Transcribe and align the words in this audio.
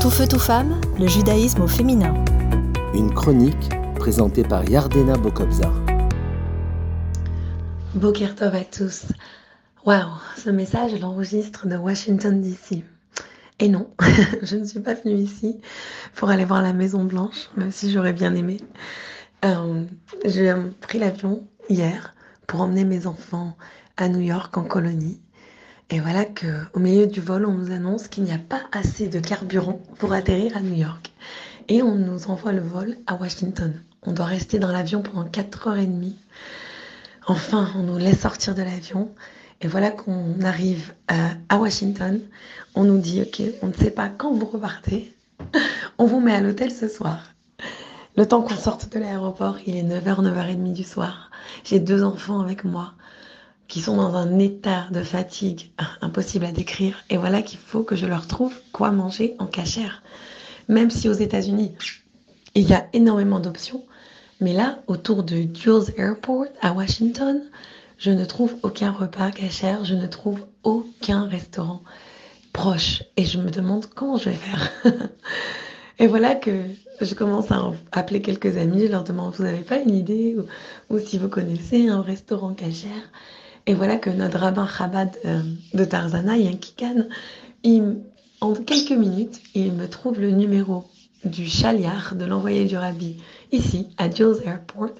Tout 0.00 0.08
feu, 0.08 0.26
tout 0.26 0.38
femme, 0.38 0.80
le 0.98 1.06
judaïsme 1.06 1.60
au 1.60 1.66
féminin. 1.66 2.14
Une 2.94 3.12
chronique 3.12 3.68
présentée 3.96 4.42
par 4.42 4.66
Yardena 4.66 5.12
Bokobzar. 5.18 5.74
Boker 7.94 8.34
Tov 8.34 8.54
à 8.54 8.64
tous. 8.64 9.04
Waouh, 9.84 10.08
ce 10.38 10.48
message, 10.48 10.92
je 10.92 10.96
l'enregistre 10.96 11.66
de 11.66 11.76
Washington 11.76 12.40
DC. 12.40 12.82
Et 13.58 13.68
non, 13.68 13.90
je 14.42 14.56
ne 14.56 14.64
suis 14.64 14.80
pas 14.80 14.94
venue 14.94 15.16
ici 15.16 15.60
pour 16.14 16.30
aller 16.30 16.46
voir 16.46 16.62
la 16.62 16.72
Maison 16.72 17.04
Blanche, 17.04 17.50
même 17.58 17.70
si 17.70 17.92
j'aurais 17.92 18.14
bien 18.14 18.34
aimé. 18.34 18.56
Euh, 19.44 19.84
J'ai 20.24 20.54
pris 20.80 20.98
l'avion 20.98 21.46
hier 21.68 22.14
pour 22.46 22.62
emmener 22.62 22.84
mes 22.86 23.06
enfants 23.06 23.54
à 23.98 24.08
New 24.08 24.20
York 24.20 24.56
en 24.56 24.64
colonie. 24.64 25.20
Et 25.92 25.98
voilà 25.98 26.24
que 26.24 26.46
au 26.72 26.78
milieu 26.78 27.08
du 27.08 27.20
vol, 27.20 27.44
on 27.44 27.54
nous 27.54 27.72
annonce 27.72 28.06
qu'il 28.06 28.22
n'y 28.22 28.32
a 28.32 28.38
pas 28.38 28.62
assez 28.70 29.08
de 29.08 29.18
carburant 29.18 29.80
pour 29.98 30.12
atterrir 30.12 30.56
à 30.56 30.60
New 30.60 30.74
York. 30.74 31.12
Et 31.68 31.82
on 31.82 31.96
nous 31.96 32.28
envoie 32.28 32.52
le 32.52 32.60
vol 32.60 32.96
à 33.08 33.16
Washington. 33.16 33.82
On 34.02 34.12
doit 34.12 34.26
rester 34.26 34.60
dans 34.60 34.70
l'avion 34.70 35.02
pendant 35.02 35.24
4h30. 35.24 36.14
Enfin, 37.26 37.72
on 37.76 37.82
nous 37.82 37.98
laisse 37.98 38.20
sortir 38.20 38.54
de 38.54 38.62
l'avion. 38.62 39.12
Et 39.62 39.66
voilà 39.66 39.90
qu'on 39.90 40.40
arrive 40.42 40.94
à 41.08 41.58
Washington. 41.58 42.20
On 42.76 42.84
nous 42.84 42.98
dit, 42.98 43.22
OK, 43.22 43.42
on 43.60 43.66
ne 43.66 43.72
sait 43.72 43.90
pas 43.90 44.08
quand 44.08 44.32
vous 44.32 44.46
repartez. 44.46 45.12
On 45.98 46.06
vous 46.06 46.20
met 46.20 46.34
à 46.34 46.40
l'hôtel 46.40 46.70
ce 46.70 46.88
soir. 46.88 47.34
Le 48.16 48.26
temps 48.26 48.42
qu'on 48.42 48.54
sorte 48.54 48.92
de 48.92 48.98
l'aéroport, 48.98 49.56
il 49.66 49.76
est 49.76 49.82
9h, 49.82 50.22
9h30 50.22 50.72
du 50.72 50.84
soir. 50.84 51.30
J'ai 51.64 51.80
deux 51.80 52.04
enfants 52.04 52.40
avec 52.40 52.64
moi 52.64 52.94
qui 53.70 53.80
sont 53.80 53.96
dans 53.96 54.16
un 54.16 54.40
état 54.40 54.88
de 54.90 55.02
fatigue 55.02 55.70
impossible 56.02 56.44
à 56.44 56.50
décrire. 56.50 57.04
Et 57.08 57.16
voilà 57.16 57.40
qu'il 57.40 57.60
faut 57.60 57.84
que 57.84 57.94
je 57.94 58.04
leur 58.04 58.26
trouve 58.26 58.52
quoi 58.72 58.90
manger 58.90 59.36
en 59.38 59.46
cachère. 59.46 60.02
Même 60.68 60.90
si 60.90 61.08
aux 61.08 61.14
États-Unis, 61.14 61.72
il 62.56 62.68
y 62.68 62.74
a 62.74 62.88
énormément 62.92 63.38
d'options. 63.38 63.84
Mais 64.40 64.52
là, 64.52 64.80
autour 64.88 65.22
de 65.22 65.46
Jules 65.54 65.94
Airport 65.96 66.46
à 66.60 66.72
Washington, 66.72 67.42
je 67.96 68.10
ne 68.10 68.24
trouve 68.24 68.56
aucun 68.64 68.90
repas 68.90 69.30
cachère, 69.30 69.84
je 69.84 69.94
ne 69.94 70.08
trouve 70.08 70.46
aucun 70.64 71.28
restaurant 71.28 71.82
proche. 72.52 73.04
Et 73.16 73.24
je 73.24 73.38
me 73.38 73.50
demande 73.50 73.86
comment 73.94 74.16
je 74.16 74.30
vais 74.30 74.36
faire. 74.36 74.72
Et 76.00 76.08
voilà 76.08 76.34
que 76.34 76.64
je 77.00 77.14
commence 77.14 77.52
à 77.52 77.70
appeler 77.92 78.20
quelques 78.20 78.56
amis, 78.56 78.86
je 78.86 78.90
leur 78.90 79.04
demande, 79.04 79.34
vous 79.34 79.44
n'avez 79.44 79.62
pas 79.62 79.78
une 79.78 79.94
idée 79.94 80.36
ou, 80.36 80.46
ou, 80.92 80.98
si 80.98 81.18
vous 81.18 81.28
connaissez 81.28 81.86
un 81.88 82.02
restaurant 82.02 82.52
cachère? 82.54 83.12
Et 83.66 83.74
voilà 83.74 83.96
que 83.96 84.10
notre 84.10 84.38
rabbin 84.38 84.66
Chabad 84.66 85.16
euh, 85.24 85.42
de 85.74 85.84
Tarzana, 85.84 86.36
Yankikan, 86.36 87.06
il, 87.62 87.98
en 88.40 88.54
quelques 88.54 88.92
minutes, 88.92 89.40
il 89.54 89.72
me 89.72 89.88
trouve 89.88 90.20
le 90.20 90.30
numéro 90.30 90.84
du 91.24 91.46
chaliar 91.46 92.14
de 92.14 92.24
l'envoyé 92.24 92.64
du 92.64 92.76
rabbi 92.76 93.16
ici, 93.52 93.88
à 93.98 94.10
Jules 94.10 94.40
Airport, 94.44 94.94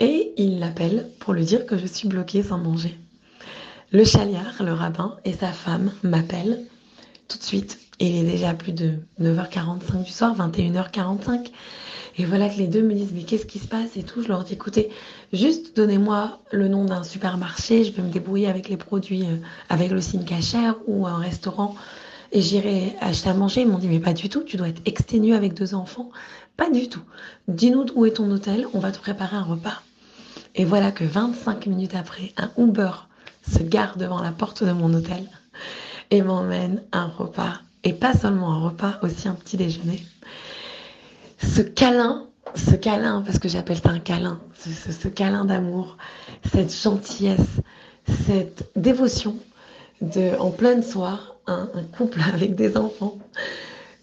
et 0.00 0.34
il 0.36 0.58
l'appelle 0.58 1.08
pour 1.18 1.32
lui 1.32 1.44
dire 1.44 1.64
que 1.64 1.78
je 1.78 1.86
suis 1.86 2.08
bloquée 2.08 2.42
sans 2.42 2.58
manger. 2.58 2.98
Le 3.92 4.04
chaliar, 4.04 4.62
le 4.62 4.72
rabbin, 4.72 5.16
et 5.24 5.32
sa 5.32 5.52
femme 5.52 5.92
m'appellent 6.02 6.66
tout 7.28 7.38
de 7.38 7.42
suite. 7.42 7.85
Il 7.98 8.16
est 8.16 8.30
déjà 8.30 8.52
plus 8.54 8.72
de 8.72 8.94
9h45 9.20 10.04
du 10.04 10.10
soir, 10.10 10.36
21h45. 10.36 11.50
Et 12.18 12.24
voilà 12.24 12.48
que 12.48 12.56
les 12.56 12.66
deux 12.66 12.82
me 12.82 12.94
disent, 12.94 13.12
mais 13.14 13.24
qu'est-ce 13.24 13.46
qui 13.46 13.58
se 13.58 13.68
passe 13.68 13.96
et 13.96 14.02
tout. 14.02 14.22
Je 14.22 14.28
leur 14.28 14.44
dis, 14.44 14.54
écoutez, 14.54 14.90
juste 15.32 15.76
donnez-moi 15.76 16.40
le 16.50 16.68
nom 16.68 16.84
d'un 16.84 17.04
supermarché, 17.04 17.84
je 17.84 17.92
vais 17.92 18.02
me 18.02 18.10
débrouiller 18.10 18.48
avec 18.48 18.68
les 18.68 18.76
produits, 18.76 19.24
euh, 19.24 19.36
avec 19.68 19.90
le 19.90 20.00
signe 20.00 20.24
cachère 20.24 20.76
ou 20.86 21.06
un 21.06 21.18
restaurant 21.18 21.74
et 22.32 22.42
j'irai 22.42 22.96
acheter 23.00 23.30
à 23.30 23.34
manger. 23.34 23.62
Ils 23.62 23.68
m'ont 23.68 23.78
dit, 23.78 23.88
mais 23.88 24.00
pas 24.00 24.12
du 24.12 24.28
tout, 24.28 24.42
tu 24.42 24.56
dois 24.56 24.68
être 24.68 24.82
exténué 24.84 25.34
avec 25.34 25.54
deux 25.54 25.74
enfants. 25.74 26.10
Pas 26.56 26.70
du 26.70 26.88
tout. 26.88 27.02
Dis-nous 27.48 27.86
où 27.94 28.06
est 28.06 28.12
ton 28.12 28.30
hôtel, 28.30 28.66
on 28.72 28.78
va 28.78 28.92
te 28.92 28.98
préparer 28.98 29.36
un 29.36 29.42
repas. 29.42 29.82
Et 30.54 30.64
voilà 30.64 30.92
que 30.92 31.04
25 31.04 31.66
minutes 31.66 31.94
après, 31.94 32.32
un 32.36 32.50
Uber 32.56 32.90
se 33.50 33.62
gare 33.62 33.96
devant 33.96 34.22
la 34.22 34.32
porte 34.32 34.64
de 34.64 34.72
mon 34.72 34.92
hôtel 34.94 35.28
et 36.10 36.22
m'emmène 36.22 36.82
un 36.92 37.06
repas. 37.06 37.60
Et 37.86 37.92
pas 37.92 38.14
seulement 38.14 38.50
un 38.50 38.58
repas, 38.58 38.98
aussi 39.02 39.28
un 39.28 39.34
petit 39.34 39.56
déjeuner 39.56 40.02
ce 41.38 41.62
câlin, 41.62 42.26
ce 42.56 42.74
câlin, 42.74 43.22
parce 43.22 43.38
que 43.38 43.48
j'appelle 43.48 43.76
ça 43.76 43.90
un 43.90 44.00
câlin, 44.00 44.40
ce, 44.58 45.06
câlin 45.06 45.44
d'amour, 45.44 45.96
cette 46.52 46.74
gentillesse, 46.74 47.60
cette 48.26 48.68
dévotion 48.74 49.36
de, 50.00 50.36
en 50.40 50.50
plein 50.50 50.82
soir, 50.82 51.36
un, 51.46 51.68
couple 51.96 52.18
avec 52.34 52.56
des 52.56 52.76
enfants 52.76 53.18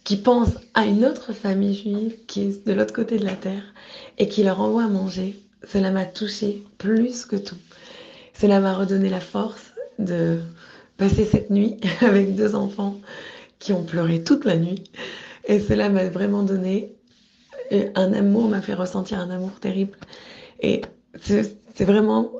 qui 0.06 0.16
pense 0.16 0.52
à 0.76 0.86
une 0.86 1.04
autre 1.04 1.34
famille 1.34 1.76
juive 1.76 2.16
qui 2.26 2.44
est 2.44 2.66
de 2.66 2.72
l'autre 2.72 2.94
côté 2.94 3.20
de 3.20 3.26
la 3.26 3.36
terre 3.36 3.64
et 4.18 4.30
qui 4.30 4.44
leur 4.44 4.62
envoie 4.62 4.86
à 4.86 4.88
manger. 4.88 5.44
Cela 5.68 5.92
m'a 5.92 6.06
touché 6.06 6.64
plus 6.78 7.26
que 7.26 7.36
tout. 7.36 7.58
Cela 8.34 8.62
m'a 8.62 8.76
redonné 8.76 9.10
la 9.10 9.20
force 9.20 9.74
de 10.00 10.40
passer 10.96 11.26
cette 11.26 11.50
nuit 11.50 11.82
avec 12.02 12.34
deux 12.34 12.56
enfants 12.56 13.02
qui 13.64 13.72
ont 13.72 13.84
pleuré 13.84 14.24
toute 14.24 14.44
la 14.44 14.58
nuit. 14.58 14.84
Et 15.46 15.60
cela 15.60 15.90
m'a 15.90 16.10
vraiment 16.10 16.44
donné 16.44 16.96
un 17.96 18.14
amour 18.14 18.50
m'a 18.50 18.62
fait 18.62 18.74
ressentir 18.74 19.20
un 19.20 19.30
amour 19.30 19.60
terrible. 19.60 19.98
Et 20.60 20.82
c'est 21.24 21.86
vraiment 21.86 22.32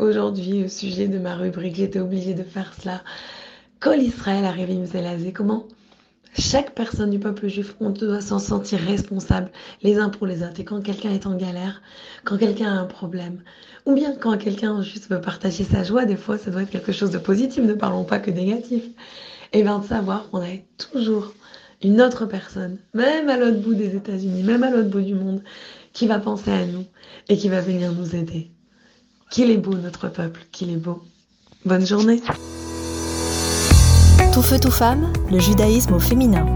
aujourd'hui 0.00 0.62
le 0.62 0.68
sujet 0.68 1.08
de 1.08 1.18
ma 1.18 1.36
rubrique. 1.36 1.76
J'étais 1.76 2.00
obligée 2.00 2.34
de 2.34 2.42
faire 2.42 2.74
cela. 2.80 3.02
Quand 3.80 3.92
Israël 3.92 4.44
arrive 4.44 4.70
à 4.94 5.30
comment 5.32 5.66
chaque 6.38 6.74
personne 6.74 7.10
du 7.10 7.18
peuple 7.18 7.48
juif, 7.48 7.74
on 7.80 7.90
doit 7.90 8.20
s'en 8.20 8.38
sentir 8.38 8.78
responsable 8.80 9.50
les 9.82 9.98
uns 9.98 10.08
pour 10.08 10.26
les 10.26 10.42
autres. 10.42 10.60
Et 10.60 10.64
quand 10.64 10.80
quelqu'un 10.80 11.10
est 11.10 11.26
en 11.26 11.36
galère, 11.36 11.80
quand 12.24 12.38
quelqu'un 12.38 12.72
a 12.72 12.80
un 12.80 12.86
problème, 12.86 13.42
ou 13.86 13.94
bien 13.94 14.14
quand 14.14 14.36
quelqu'un 14.38 14.82
juste 14.82 15.10
veut 15.10 15.20
partager 15.20 15.64
sa 15.64 15.84
joie, 15.84 16.06
des 16.06 16.16
fois 16.16 16.38
ça 16.38 16.50
doit 16.50 16.62
être 16.62 16.70
quelque 16.70 16.92
chose 16.92 17.10
de 17.10 17.18
positif, 17.18 17.62
ne 17.62 17.74
parlons 17.74 18.04
pas 18.04 18.18
que 18.18 18.30
négatif. 18.30 18.82
Et 19.52 19.62
bien 19.62 19.78
de 19.80 19.86
savoir 19.86 20.30
qu'on 20.30 20.40
a 20.40 20.48
toujours 20.78 21.34
une 21.82 22.00
autre 22.00 22.26
personne, 22.26 22.78
même 22.94 23.28
à 23.28 23.36
l'autre 23.36 23.60
bout 23.60 23.74
des 23.74 23.94
États-Unis, 23.96 24.42
même 24.42 24.62
à 24.62 24.70
l'autre 24.70 24.88
bout 24.88 25.00
du 25.00 25.14
monde, 25.14 25.42
qui 25.92 26.06
va 26.06 26.18
penser 26.18 26.50
à 26.50 26.64
nous 26.64 26.84
et 27.28 27.36
qui 27.36 27.48
va 27.48 27.60
venir 27.60 27.92
nous 27.92 28.14
aider. 28.14 28.50
Qu'il 29.30 29.50
est 29.50 29.58
beau 29.58 29.74
notre 29.74 30.08
peuple, 30.08 30.46
qu'il 30.52 30.70
est 30.70 30.76
beau. 30.76 31.02
Bonne 31.64 31.86
journée. 31.86 32.22
Tout 34.32 34.42
feu, 34.42 34.58
tout 34.58 34.70
femme, 34.70 35.12
le 35.30 35.38
judaïsme 35.38 35.94
au 35.94 36.00
féminin. 36.00 36.46